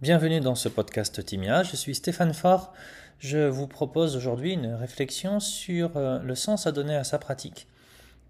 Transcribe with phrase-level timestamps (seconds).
[0.00, 2.72] Bienvenue dans ce podcast Timia, je suis Stéphane Faure.
[3.18, 7.66] Je vous propose aujourd'hui une réflexion sur euh, le sens à donner à sa pratique.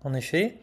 [0.03, 0.57] En effet,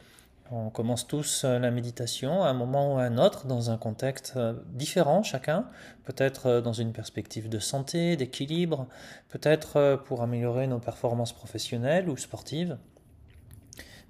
[0.49, 3.78] on commence tous euh, la méditation à un moment ou à un autre, dans un
[3.78, 5.70] contexte euh, différent chacun,
[6.05, 8.87] peut-être dans une perspective de santé, d'équilibre,
[9.29, 12.79] peut-être pour améliorer nos performances professionnelles ou sportives.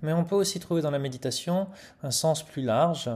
[0.05, 1.67] Mais on peut aussi trouver dans la méditation
[2.03, 3.09] un sens plus large,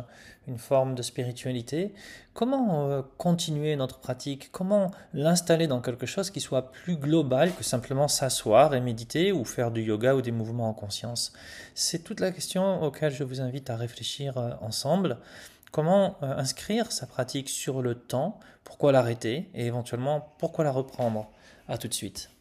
[0.47, 1.93] une forme de spiritualité.
[2.33, 4.51] Comment euh, continuer notre pratique?
[4.51, 9.45] Comment l'installer dans quelque chose qui soit plus global que simplement s'asseoir et méditer ou
[9.45, 11.31] faire du yoga ou des mouvements en conscience?
[11.75, 15.17] C'est toute la question auquel je vous invite à réfléchir euh, ensemble.
[15.71, 18.39] Comment euh, inscrire sa pratique sur le temps?
[18.63, 19.49] Pourquoi l'arrêter?
[19.53, 21.29] Et éventuellement, pourquoi la reprendre?
[21.67, 22.31] A tout de suite.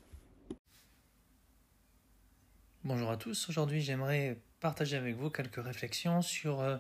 [2.85, 6.77] Bonjour à tous, aujourd'hui j'aimerais partager avec vous quelques réflexions sur euh,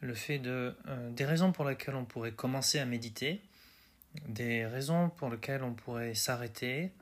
[0.00, 3.42] le fait de euh, des raisons pour lesquelles on pourrait commencer à méditer,
[4.28, 6.92] des raisons pour lesquelles on pourrait s'arrêter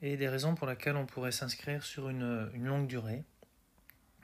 [0.00, 3.24] et des raisons pour lesquelles on pourrait s'inscrire sur une, longue durée.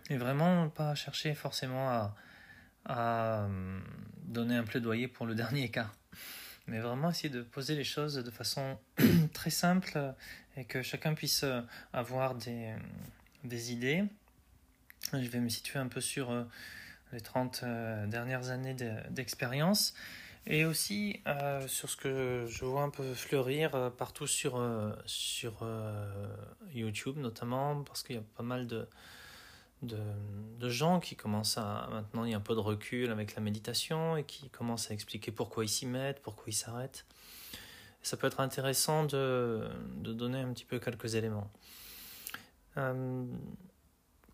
[0.08, 2.14] Et vraiment pas chercher forcément à,
[2.84, 3.80] à euh,
[4.22, 5.90] donner un plaidoyer pour le dernier cas,
[6.68, 8.78] mais vraiment essayer de poser les choses de façon
[9.32, 10.14] très simple
[10.56, 11.44] et que chacun puisse
[11.92, 12.72] avoir des,
[13.44, 14.04] des idées.
[15.12, 16.44] Je vais me situer un peu sur euh,
[17.12, 18.74] les 30 euh, dernières années
[19.10, 19.94] d'expérience
[20.46, 24.60] et aussi euh, sur ce que je vois un peu fleurir partout sur,
[25.06, 25.64] sur
[26.72, 28.88] YouTube notamment parce qu'il y a pas mal de,
[29.82, 29.98] de,
[30.58, 33.42] de, gens qui commencent à maintenant il y a un peu de recul avec la
[33.42, 37.04] méditation et qui commencent à expliquer pourquoi ils s'y mettent, pourquoi ils s'arrêtent.
[38.02, 39.68] Ça peut être intéressant de,
[39.98, 41.48] de, donner un petit peu quelques éléments.
[42.78, 43.24] Euh,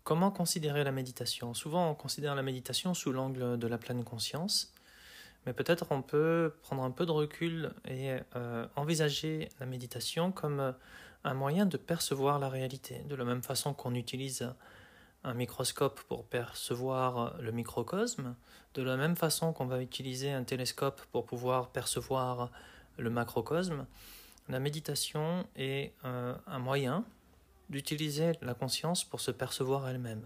[0.03, 1.53] comment considérer la méditation?
[1.53, 4.73] Souvent, on considère la méditation sous l'angle de la pleine conscience,
[5.45, 10.73] mais peut-être on peut prendre un peu de recul et euh, envisager la méditation comme
[11.23, 14.53] un moyen de percevoir la réalité, de la même façon qu'on utilise
[15.23, 18.35] un microscope pour percevoir le microcosme,
[18.73, 22.51] de la même façon qu'on va utiliser un télescope pour pouvoir percevoir
[22.97, 23.85] le macrocosme.
[24.47, 27.03] La méditation est euh, un moyen
[27.69, 30.25] d'utiliser la conscience pour se percevoir elle-même.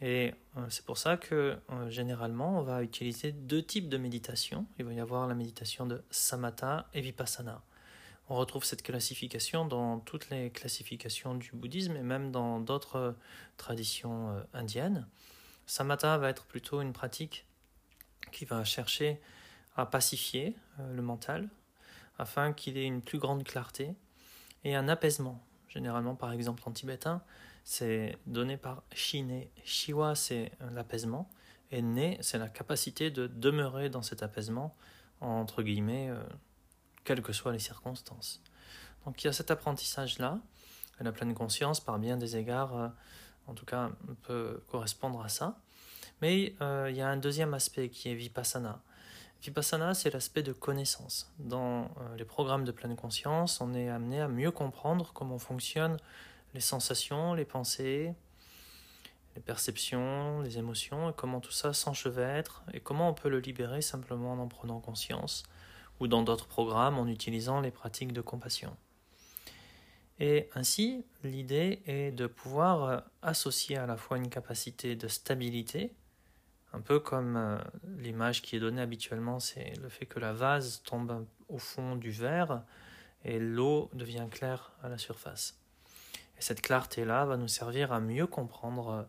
[0.00, 4.66] Et euh, c'est pour ça que euh, généralement on va utiliser deux types de méditation.
[4.78, 7.62] Il va y avoir la méditation de samatha et vipassana.
[8.28, 13.12] On retrouve cette classification dans toutes les classifications du bouddhisme et même dans d'autres euh,
[13.56, 15.06] traditions indiennes.
[15.66, 17.46] Samatha va être plutôt une pratique
[18.32, 19.20] qui va chercher
[19.76, 21.48] à pacifier le mental
[22.18, 23.94] afin qu'il ait une plus grande clarté
[24.64, 25.40] et un apaisement
[25.72, 27.22] généralement par exemple en tibétain,
[27.64, 29.44] c'est donné par Shine.
[29.64, 31.30] Shiwa, c'est l'apaisement,
[31.70, 34.76] et Ne, c'est la capacité de demeurer dans cet apaisement,
[35.20, 36.22] entre guillemets, euh,
[37.04, 38.42] quelles que soient les circonstances.
[39.04, 40.38] Donc il y a cet apprentissage-là,
[41.00, 42.88] la pleine conscience, par bien des égards, euh,
[43.46, 43.90] en tout cas,
[44.22, 45.58] peut correspondre à ça.
[46.20, 48.80] Mais euh, il y a un deuxième aspect qui est Vipassana.
[49.42, 51.32] Vipassana, c'est l'aspect de connaissance.
[51.40, 55.96] Dans euh, les programmes de pleine conscience, on est amené à mieux comprendre comment fonctionnent
[56.54, 58.14] les sensations, les pensées,
[59.34, 63.82] les perceptions, les émotions, et comment tout ça s'enchevêtre, et comment on peut le libérer
[63.82, 65.42] simplement en en prenant conscience,
[65.98, 68.76] ou dans d'autres programmes en utilisant les pratiques de compassion.
[70.20, 75.92] Et ainsi, l'idée est de pouvoir euh, associer à la fois une capacité de stabilité,
[76.72, 77.58] un peu comme euh,
[77.98, 82.10] l'image qui est donnée habituellement, c'est le fait que la vase tombe au fond du
[82.10, 82.62] verre
[83.24, 85.58] et l'eau devient claire à la surface.
[86.38, 89.02] Et cette clarté-là va nous servir à mieux comprendre euh,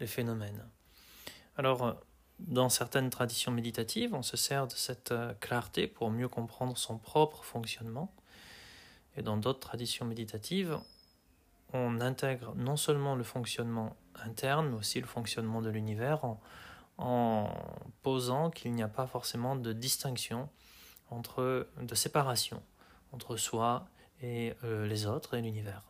[0.00, 0.64] les phénomènes.
[1.56, 1.92] Alors, euh,
[2.38, 7.42] dans certaines traditions méditatives, on se sert de cette clarté pour mieux comprendre son propre
[7.42, 8.14] fonctionnement.
[9.16, 10.78] Et dans d'autres traditions méditatives,
[11.72, 16.40] on intègre non seulement le fonctionnement interne, mais aussi le fonctionnement de l'univers en,
[16.98, 17.48] en
[18.02, 20.48] posant qu'il n'y a pas forcément de distinction
[21.10, 22.62] entre de séparation
[23.12, 23.86] entre soi
[24.20, 25.82] et euh, les autres et l'univers.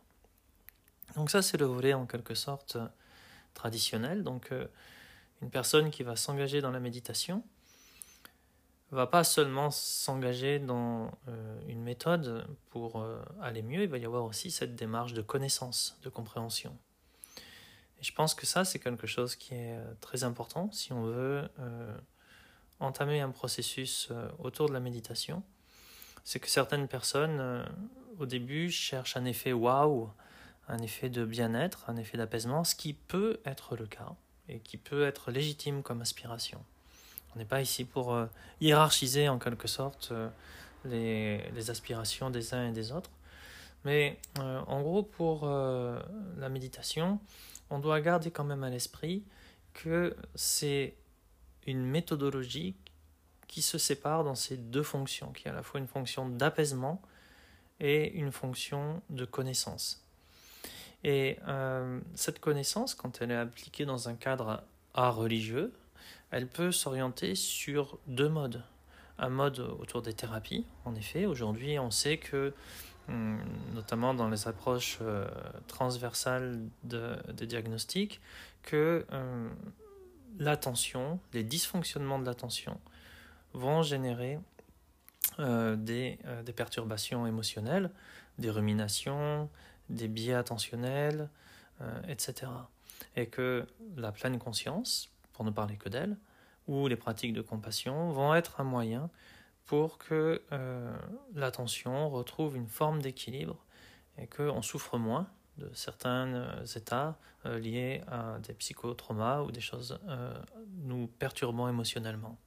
[1.15, 2.77] Donc ça c'est le volet en quelque sorte
[3.53, 4.23] traditionnel.
[4.23, 4.67] Donc euh,
[5.41, 7.43] une personne qui va s'engager dans la méditation
[8.91, 13.05] va pas seulement s'engager dans euh, une méthode pour
[13.39, 16.75] aller mieux, il va y avoir aussi cette démarche de connaissance, de compréhension.
[17.99, 21.03] Et je pense que ça, c'est quelque chose qui est euh, très important si on
[21.03, 21.97] veut euh,
[22.79, 25.43] entamer un processus euh, autour de la méditation.
[26.23, 27.65] C'est que certaines personnes,
[28.19, 30.11] au début, cherchent un effet waouh,
[30.67, 34.13] un effet de bien-être, un effet d'apaisement, ce qui peut être le cas
[34.47, 36.63] et qui peut être légitime comme aspiration.
[37.33, 38.15] On n'est pas ici pour
[38.61, 40.13] hiérarchiser en quelque sorte
[40.85, 43.11] les, les, aspirations des uns et des autres.
[43.83, 47.19] Mais en gros, pour la méditation,
[47.69, 49.23] on doit garder quand même à l'esprit
[49.73, 50.95] que c'est
[51.67, 52.75] une méthodologie
[53.47, 57.01] qui se sépare dans ces deux fonctions, qui est à la fois une fonction d'apaisement
[57.79, 60.03] et une fonction de connaissance.
[61.03, 64.63] Et euh, cette connaissance, quand elle est appliquée dans un cadre
[64.93, 65.73] art religieux,
[66.31, 68.63] elle peut s'orienter sur deux modes.
[69.17, 71.25] Un mode autour des thérapies, en effet.
[71.25, 72.53] Aujourd'hui, on sait que,
[73.73, 75.27] notamment dans les approches euh,
[75.67, 78.21] transversales de, des diagnostics,
[78.63, 79.49] que hum,
[80.37, 82.79] l'attention, les dysfonctionnements de l'attention,
[83.53, 84.39] vont générer
[85.39, 87.91] euh, des, euh, perturbations émotionnelles,
[88.37, 89.49] des ruminations,
[89.89, 91.29] des biais attentionnels,
[91.81, 92.51] euh, etc.
[93.15, 93.65] Et que
[93.95, 96.17] la pleine conscience, pour ne parler que d'elle,
[96.67, 99.09] ou les pratiques de compassion vont être un moyen
[99.69, 100.41] pour que
[101.33, 103.63] l'attention retrouve une forme d'équilibre
[104.17, 105.27] et qu'on souffre moins
[105.57, 109.99] de certains états liés à des psychotraumas ou des choses
[110.83, 112.37] nous perturbant émotionnellement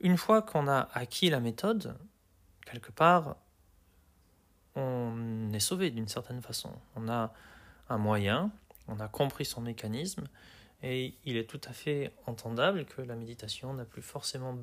[0.00, 1.96] une fois qu'on a acquis la méthode,
[2.66, 3.36] quelque part,
[4.74, 6.72] on est sauvé d'une certaine façon.
[6.94, 7.32] On a
[7.88, 8.52] un moyen,
[8.86, 10.28] on a compris son mécanisme,
[10.82, 14.56] et il est tout à fait entendable que la méditation n'a plus forcément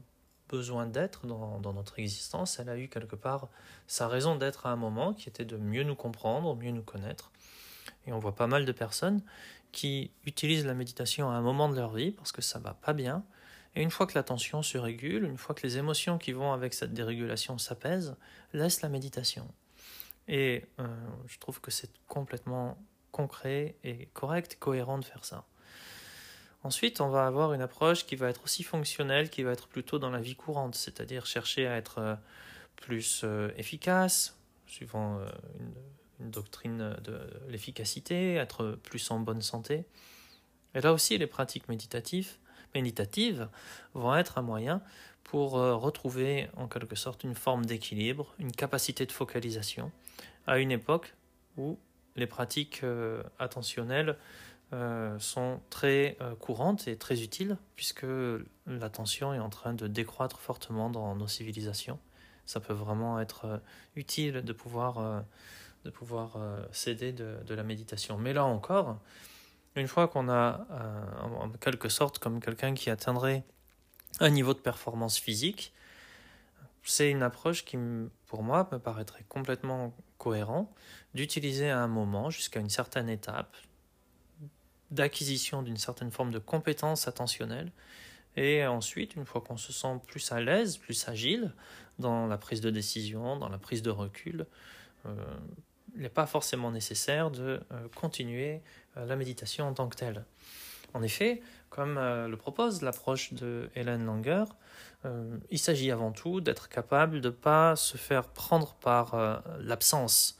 [0.49, 2.59] besoin d'être dans, notre existence.
[2.59, 3.49] Elle a eu quelque part
[3.87, 7.31] sa raison d'être à un moment qui était de mieux nous comprendre, mieux nous connaître.
[8.07, 9.21] Et on voit pas mal de personnes
[9.71, 12.93] qui utilisent la méditation à un moment de leur vie parce que ça va pas
[12.93, 13.23] bien,
[13.75, 16.53] et une fois que la tension se régule, une fois que les émotions qui vont
[16.53, 18.15] avec cette dérégulation s'apaisent,
[18.53, 19.47] laisse la méditation.
[20.27, 20.87] Et euh,
[21.27, 22.77] je trouve que c'est complètement
[23.11, 25.45] concret et correct, cohérent de faire ça.
[26.65, 29.99] Ensuite, on va avoir une approche qui va être aussi fonctionnelle, qui va être plutôt
[29.99, 32.15] dans la vie courante, c'est-à-dire chercher à être euh,
[32.75, 35.19] plus euh, efficace, suivant
[35.59, 37.19] une, une, doctrine de
[37.49, 39.85] l'efficacité, être plus en bonne santé.
[40.73, 42.37] Et là aussi, les pratiques méditatives
[42.75, 43.47] méditatives
[43.93, 44.81] vont être un moyen
[45.23, 49.91] pour euh, retrouver en quelque sorte une forme d'équilibre, une capacité de focalisation,
[50.45, 51.15] à une époque
[51.57, 51.79] où
[52.15, 54.17] les pratiques euh, attentionnelles
[54.73, 58.05] euh, sont très courantes et très utiles, puisque
[58.65, 61.99] l'attention est en train de décroître fortement dans nos civilisations.
[62.45, 63.61] Ça peut vraiment être
[63.95, 65.23] utile de pouvoir,
[65.83, 66.37] de pouvoir
[66.71, 68.17] s'aider de, de, la méditation.
[68.17, 68.99] Mais là encore,
[69.75, 73.43] une fois qu'on a, euh, en quelque sorte, comme quelqu'un qui atteindrait
[74.19, 75.73] un niveau de performance physique,
[76.83, 77.77] c'est une approche qui,
[78.27, 80.73] pour moi, me paraîtrait complètement cohérent
[81.13, 83.55] d'utiliser à un moment, jusqu'à une certaine étape,
[84.95, 87.71] d'acquisition d'une certaine forme de compétence attentionnelle,
[88.37, 91.53] et ensuite, une fois qu'on se sent plus à l'aise, plus agile
[91.99, 94.45] dans la prise de décision, dans la prise de recul,
[95.05, 95.15] euh,
[95.95, 98.61] il n'est pas forcément nécessaire de euh, continuer
[98.97, 100.25] euh, la méditation en tant que telle.
[100.93, 104.45] En effet, comme le propose l'approche de Hélène Langer,
[105.49, 110.37] il s'agit avant tout d'être capable de ne pas se faire prendre par l'absence,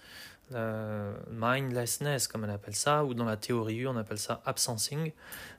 [0.52, 5.12] mindlessness comme elle appelle ça, ou dans la théorie on appelle ça absencing,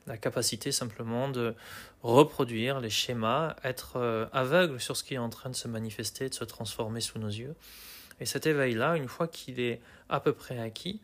[0.06, 1.54] la capacité simplement de
[2.02, 6.34] reproduire les schémas, être aveugle sur ce qui est en train de se manifester, de
[6.34, 7.54] se transformer sous nos yeux,
[8.20, 11.00] et cet éveil-là, une fois qu'il est à peu près acquis,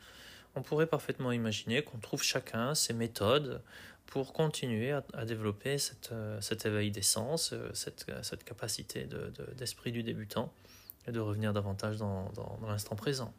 [0.54, 3.62] on pourrait parfaitement imaginer qu'on trouve chacun ses méthodes
[4.06, 9.08] pour continuer à, développer cette, euh, cet éveil des sens, euh, cette, cette capacité
[9.56, 10.52] d'esprit de, du débutant
[11.06, 13.32] et de revenir davantage dans, dans l'instant présent.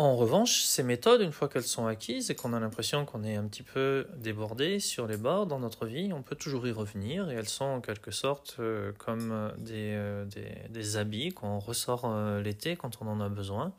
[0.00, 3.36] En revanche, ces méthodes, une fois qu'elles sont acquises et qu'on a l'impression qu'on est
[3.36, 7.30] un petit peu débordé sur les bords dans notre vie, on peut toujours y revenir
[7.30, 11.58] et elles sont en quelque sorte euh, comme euh, des, euh, des, des, habits qu'on
[11.58, 12.10] ressort
[12.42, 13.74] l'été quand on en a besoin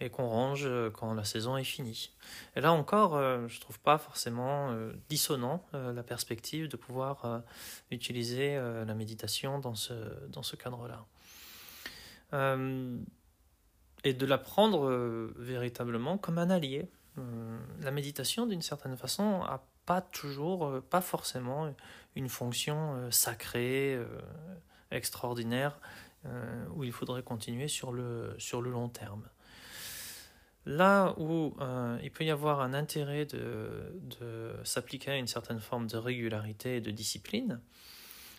[0.00, 2.10] et qu'on range quand la saison est finie.
[2.56, 4.74] Et là encore, je trouve pas forcément
[5.10, 7.42] dissonant la perspective de pouvoir
[7.90, 9.92] utiliser la méditation dans ce,
[10.28, 11.04] dans ce cadre-là
[14.06, 16.88] et de la prendre euh, véritablement comme un allié.
[17.18, 21.74] Euh, la méditation, d'une certaine façon, a pas toujours, euh, pas forcément
[22.14, 24.00] une fonction sacrée,
[24.90, 25.78] extraordinaire,
[26.74, 29.28] où il faudrait continuer sur le, sur le long terme.
[30.64, 31.54] Là où
[32.02, 36.76] il peut y avoir un intérêt de, de s'appliquer à une certaine forme de régularité
[36.76, 37.60] et de discipline,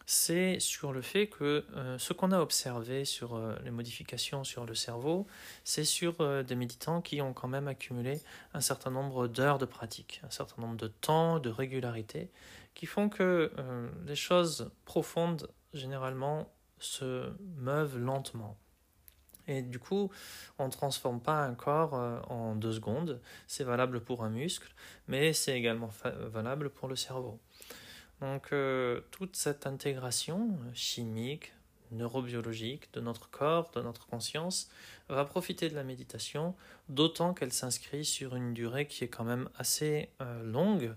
[0.09, 4.65] c'est sur le fait que euh, ce qu'on a observé sur euh, les modifications sur
[4.65, 5.27] le cerveau,
[5.65, 8.21] c'est sur euh, des méditants qui ont quand même accumulé
[8.53, 12.31] un certain nombre d'heures de pratique, un certain nombre de temps, de régularité,
[12.73, 13.51] qui font que
[14.05, 18.55] les choses profondes, généralement, se meuvent lentement.
[19.47, 20.11] Et du coup,
[20.59, 21.93] on ne transforme pas un corps
[22.29, 23.19] en deux secondes.
[23.47, 24.71] C'est valable pour un muscle,
[25.07, 25.89] mais c'est également
[26.31, 27.39] valable pour le cerveau.
[28.21, 31.53] Donc, euh, toute cette intégration chimique,
[31.91, 34.69] neurobiologique de notre corps, de notre conscience,
[35.09, 36.55] va profiter de la méditation,
[36.89, 40.93] d'autant qu'elle s'inscrit sur une durée qui est quand même assez euh, longue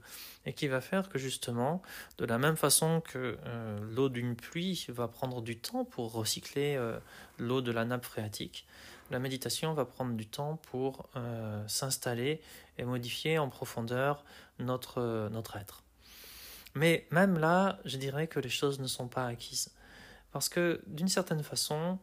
[0.46, 1.82] et qui va faire que justement,
[2.18, 6.74] de la même façon que euh, l'eau d'une pluie va prendre du temps pour recycler
[6.76, 6.98] euh,
[7.38, 8.66] l'eau de la nappe phréatique,
[9.10, 11.08] la méditation va prendre du temps pour
[11.66, 12.40] s'installer
[12.78, 14.24] et modifier en profondeur
[14.60, 15.00] notre
[15.56, 15.82] être.
[16.74, 19.72] Mais même là, je dirais que les choses ne sont pas acquises.
[20.32, 21.98] Parce que d'une certaine façon,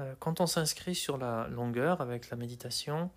[0.00, 3.10] euh, quand on s'inscrit sur la longueur avec la méditation,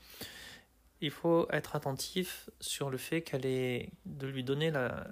[1.02, 5.08] il faut être attentif sur le fait qu'elle est de lui donner la,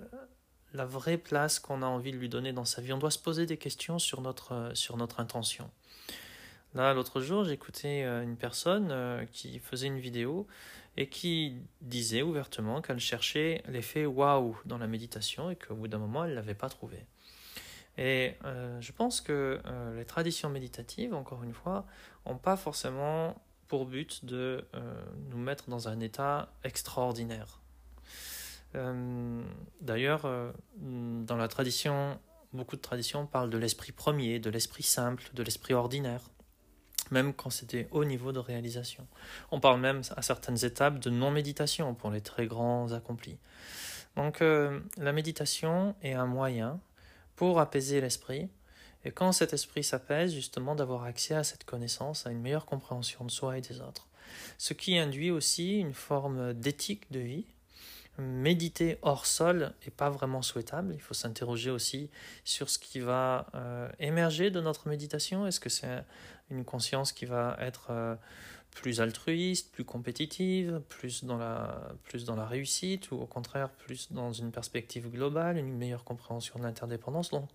[0.73, 2.93] vraie place qu'on a envie de lui donner dans sa vie.
[2.93, 5.71] On doit se poser des questions sur notre, sur notre intention.
[6.75, 10.45] Là, l'autre jour, j'écoutais euh, une personne euh, qui faisait une vidéo
[10.97, 15.99] et qui disait ouvertement qu'elle cherchait l'effet waouh dans la méditation et qu'au bout d'un
[15.99, 17.05] moment, elle ne l'avait pas trouvé.
[17.97, 21.85] Et euh, je pense que euh, les traditions méditatives, encore une fois,
[22.25, 27.61] n'ont pas forcément pour but de euh, nous mettre dans un état extraordinaire.
[29.81, 30.29] D'ailleurs,
[30.75, 32.19] dans la tradition,
[32.53, 36.29] beaucoup de traditions parlent de l'esprit premier, de l'esprit simple, de l'esprit ordinaire,
[37.11, 39.07] même quand c'était haut niveau de réalisation.
[39.51, 43.37] On parle même à certaines étapes de non-méditation pour les très grands accomplis.
[44.15, 46.79] Donc la méditation est un moyen
[47.35, 48.49] pour apaiser l'esprit.
[49.05, 53.23] Et quand cet esprit s'apaise, justement, d'avoir accès à cette connaissance, à une meilleure compréhension
[53.23, 54.07] de soi et des autres.
[54.57, 57.45] Ce qui induit aussi une forme d'éthique de vie.
[58.19, 60.93] Méditer hors sol n'est pas vraiment souhaitable.
[60.95, 62.09] Il faut s'interroger aussi
[62.45, 65.45] sur ce qui va euh, émerger de notre méditation.
[65.45, 66.03] Est-ce que c'est
[66.49, 68.15] une conscience qui va être euh,
[68.71, 74.11] plus altruiste, plus compétitive, plus dans la, plus dans la réussite, ou au contraire plus
[74.11, 77.29] dans une perspective globale, une meilleure compréhension de l'interdépendance?
[77.29, 77.47] Donc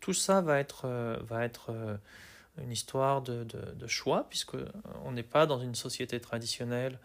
[0.00, 1.98] tout ça va être, euh, va être
[2.58, 4.56] une histoire de, de, choix, puisque
[5.06, 6.98] on n'est pas dans une société traditionnelle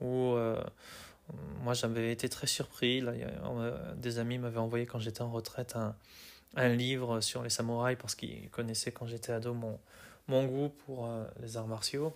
[0.00, 0.34] où
[1.62, 3.02] moi j'avais été très surpris.
[3.96, 8.48] Des amis m'avaient envoyé quand j'étais en retraite un, livre sur les samouraïs parce qu'ils
[8.50, 9.78] connaissaient quand j'étais ado mon,
[10.28, 11.08] mon goût pour
[11.40, 12.14] les arts martiaux.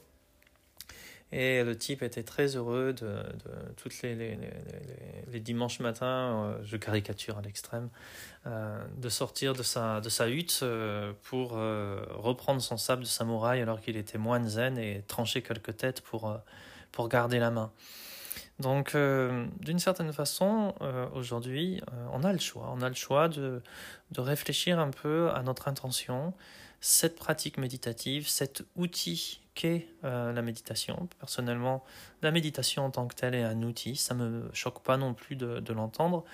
[1.30, 4.38] Et le type était très heureux de, de les,
[5.30, 6.06] les, dimanches matins,
[6.44, 7.90] euh, je caricature à l'extrême,
[8.46, 13.96] euh, de sortir de sa, hutte euh, pour reprendre son sable de samouraï alors qu'il
[13.96, 17.70] était moine zen et trancher quelques têtes pour garder la main.
[18.60, 20.74] Donc, d'une certaine façon,
[21.14, 21.80] aujourd'hui,
[22.12, 22.72] on a le choix.
[22.76, 23.62] On a le choix de,
[24.10, 26.34] de réfléchir un peu à notre intention,
[26.80, 31.08] cette pratique méditative, cet outil qu'est euh, la méditation.
[31.18, 31.84] Personnellement,
[32.22, 35.14] la méditation en tant que telle est un outil, ça ne me choque pas non
[35.14, 36.24] plus de, de l'entendre.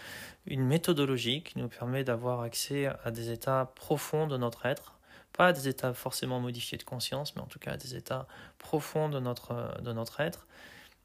[0.47, 4.99] Une méthodologie qui nous permet d'avoir accès à des états profonds de notre être,
[5.33, 8.27] pas à des états forcément modifiés de conscience, mais en tout cas à des états
[8.59, 10.47] profonds de notre, de notre être.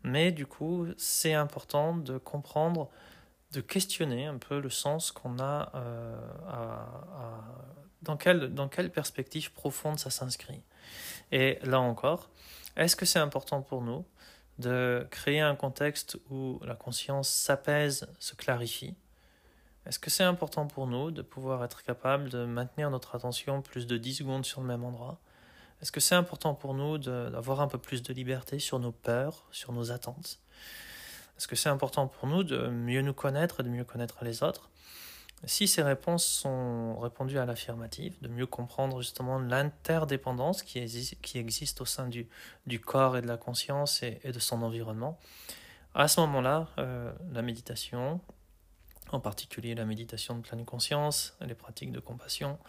[0.03, 2.89] Mais du coup, c'est important de comprendre,
[3.51, 6.15] de questionner un peu le sens qu'on a euh,
[8.01, 10.62] dans quelle, dans quelle perspective profonde ça s'inscrit.
[11.32, 12.29] Et là encore,
[12.77, 14.06] est-ce que c'est important pour nous
[14.58, 18.96] de créer un contexte où la conscience s'apaise, se clarifie?
[19.86, 23.88] Est-ce que c'est important pour nous de pouvoir être capable de maintenir notre attention plus
[23.88, 25.20] de 10 secondes sur le même endroit?
[25.81, 29.45] Est-ce que c'est important pour nous d'avoir un peu plus de liberté sur nos peurs,
[29.51, 30.39] sur nos attentes?
[31.38, 34.43] Est-ce que c'est important pour nous de mieux nous connaître et de mieux connaître les
[34.43, 34.69] autres?
[35.45, 41.86] Si ces réponses sont répondues à l'affirmative, de mieux comprendre justement l'interdépendance qui, existe au
[41.86, 42.27] sein du,
[42.81, 45.17] corps et de la conscience et, de son environnement,
[45.95, 48.19] à ce moment-là, euh, la méditation,
[49.13, 52.59] en particulier la méditation de pleine conscience, les pratiques de compassion,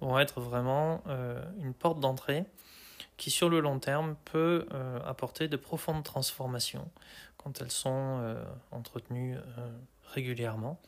[0.00, 2.44] vont être vraiment euh, une porte d'entrée
[3.16, 6.90] qui sur le long terme peut euh, apporter de profondes transformations
[7.36, 8.36] quand elles sont
[8.70, 9.36] entretenues
[10.14, 10.80] régulièrement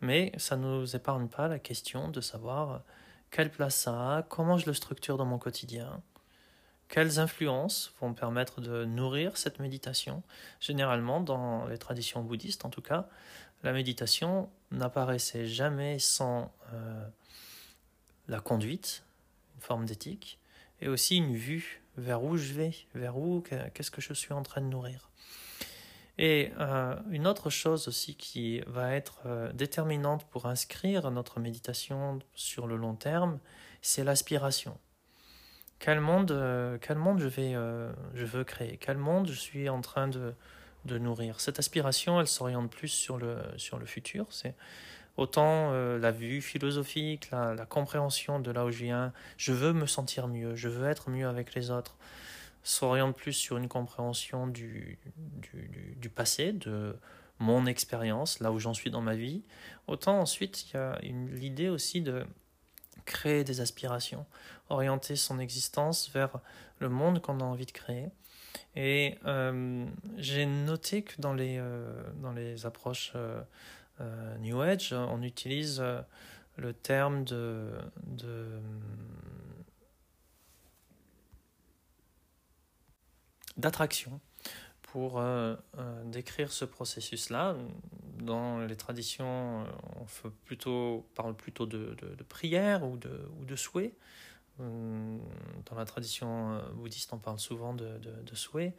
[0.00, 2.82] mais ça ne nous épargne pas la question de savoir
[3.30, 6.02] quelle place ça a, comment je le structure dans mon quotidien,
[6.88, 10.22] quelles influences vont permettre de nourrir cette méditation.
[10.58, 13.08] Généralement, dans les traditions bouddhistes en tout cas,
[13.62, 17.06] la méditation n'apparaissait jamais sans euh,
[18.30, 19.04] la conduite,
[19.56, 20.38] une forme d'éthique,
[20.80, 23.42] et aussi une vue vers où je vais, vers où,
[23.74, 25.10] qu'est-ce que je suis en train de nourrir.
[26.16, 26.52] Et
[27.10, 32.94] une autre chose aussi qui va être déterminante pour inscrire notre méditation sur le long
[32.94, 33.38] terme,
[33.82, 34.78] c'est l'aspiration.
[35.78, 37.54] Quel monde, quel monde je, vais,
[38.14, 38.76] je veux créer?
[38.76, 40.34] Quel monde je suis en train de,
[40.84, 41.40] de nourrir?
[41.40, 44.26] Cette aspiration, elle s'oriente plus sur le, sur le futur.
[44.30, 44.54] C'est
[45.16, 49.86] autant euh, la vue philosophique, la, compréhension de là où je viens, je veux me
[49.86, 51.96] sentir mieux, je veux être mieux avec les autres,
[52.62, 54.98] s'oriente plus sur une compréhension du,
[55.96, 56.96] du, passé, de
[57.38, 59.42] mon expérience, là où j'en suis dans ma vie.
[59.86, 62.24] Autant ensuite, il y a l'idée aussi de
[63.06, 64.26] créer des aspirations,
[64.68, 66.38] orienter son existence vers
[66.78, 68.08] le monde qu'on a envie de créer.
[68.76, 69.86] Et euh,
[70.16, 73.12] j'ai noté que dans les, euh, dans les approches
[74.40, 76.00] New Age, on utilise euh,
[76.56, 77.70] le terme de,
[83.56, 84.20] d'attraction
[84.82, 85.56] pour euh,
[86.04, 87.56] décrire ce processus-là.
[88.18, 89.64] Dans les traditions,
[89.96, 91.96] on parle plutôt de,
[92.28, 93.94] prière ou de, ou de souhait.
[94.58, 98.74] Dans la tradition bouddhiste, on parle souvent de, souhait.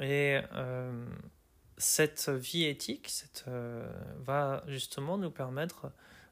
[0.00, 0.40] Et
[1.78, 3.12] cette vie éthique
[3.48, 5.90] euh, va justement nous permettre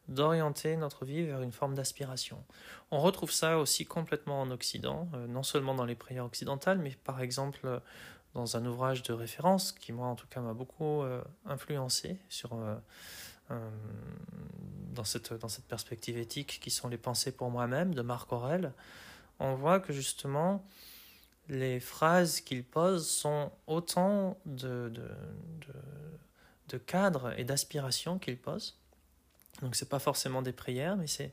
[0.08, 2.42] d'orienter notre vie vers une forme d'aspiration.
[2.90, 6.96] On retrouve ça aussi complètement en Occident, euh, non seulement dans les prières occidentales, mais
[7.04, 7.80] par exemple
[8.34, 12.18] dans un ouvrage de référence qui, moi en tout cas, m'a beaucoup euh, influencé
[14.92, 18.72] dans, cette, dans cette perspective éthique qui sont les pensées pour moi-même de Marc Aurèle.
[19.38, 20.64] On voit que justement,
[21.48, 25.08] les phrases qu'il pose sont autant de, de,
[26.68, 28.78] de, cadres et d'aspirations qu'il pose.
[29.62, 31.32] Donc ce n'est pas forcément des prières, mais c'est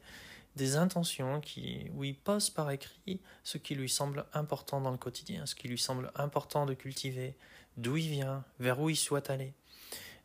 [0.56, 4.98] des intentions qui, où il pose par écrit ce qui lui semble important dans le
[4.98, 7.36] quotidien, ce qui lui semble important de cultiver,
[7.78, 9.54] d'où il vient, vers où il souhaite aller.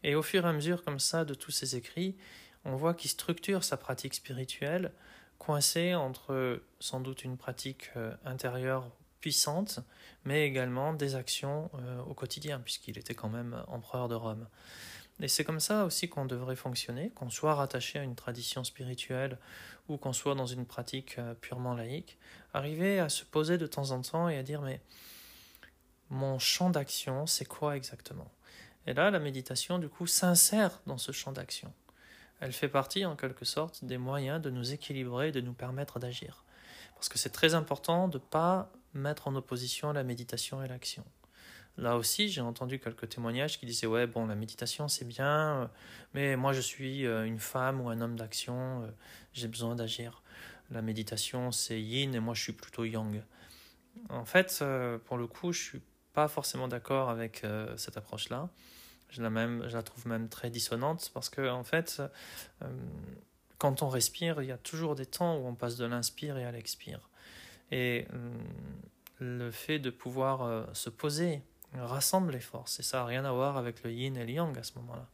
[0.03, 2.17] Et au fur et à mesure comme ça de tous ces écrits,
[2.65, 4.93] on voit qu'il structure sa pratique spirituelle
[5.39, 8.91] coincée entre sans doute une pratique euh, intérieure
[9.21, 9.81] puissante,
[10.25, 14.47] mais également des actions euh, au quotidien, puisqu'il était quand même empereur de Rome.
[15.21, 19.39] Et c'est comme ça aussi qu'on devrait fonctionner, qu'on soit rattaché à une tradition spirituelle
[19.89, 22.19] ou qu'on soit dans une pratique euh, purement laïque,
[22.53, 24.81] arriver à se poser de temps en temps et à dire mais
[26.11, 28.31] mon champ d'action, c'est quoi exactement?
[28.87, 31.73] Et là, la méditation, du coup, s'insère dans ce champ d'action.
[32.41, 36.45] Elle fait partie, en quelque sorte, des moyens de nous équilibrer, de nous permettre d'agir.
[36.95, 41.05] Parce que c'est très important de ne pas mettre en opposition la méditation et l'action.
[41.79, 45.67] Là aussi, j'ai entendu quelques témoignages qui disaient ouais bon la méditation c'est bien, euh,
[46.15, 48.87] mais moi je suis euh, une femme ou un homme d'action, euh,
[49.35, 50.23] j'ai besoin d'agir.
[50.71, 53.23] La méditation c'est yin et moi je suis plutôt yang.
[54.09, 54.63] En fait,
[55.07, 55.83] pour le coup, je suis
[56.13, 58.51] pas forcément d'accord avec cette approche-là.
[59.09, 62.03] Je la même, je la trouve même très dissonante parce que en fait,
[63.57, 66.45] quand on respire, il y a toujours des temps où on passe de l'inspire et
[66.45, 67.09] à l'expire.
[67.73, 68.33] Et hum,
[69.19, 71.43] le fait de pouvoir euh, se poser
[71.75, 72.81] rassemble les forces.
[72.81, 75.09] Et ça n'a rien à voir avec le yin et le yang à ce moment-là.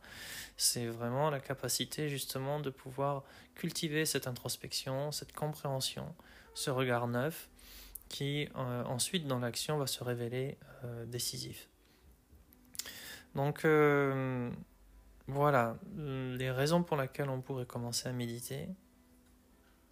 [0.57, 6.15] C'est vraiment la capacité justement de pouvoir cultiver cette introspection, cette compréhension,
[6.55, 7.49] ce regard neuf
[8.09, 11.69] qui euh, ensuite dans l'action va se révéler euh, décisif.
[13.35, 13.65] Donc
[15.27, 18.69] voilà les raisons pour lesquelles on pourrait commencer à méditer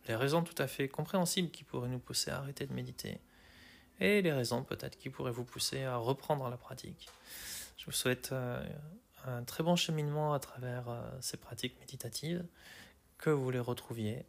[0.08, 3.20] les raisons tout à fait compréhensibles qui pourraient nous pousser à arrêter de méditer,
[4.00, 7.08] et les raisons peut-être qui pourraient vous pousser à reprendre la pratique.
[7.76, 8.62] Je vous souhaite euh,
[9.26, 12.44] un très bon cheminement à travers euh, ces pratiques méditatives,
[13.18, 14.24] que vous les retrouviez,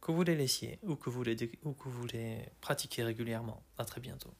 [0.00, 3.62] que vous les laissiez ou que vous les, ou que vous les pratiquiez régulièrement.
[3.78, 4.32] À très bientôt.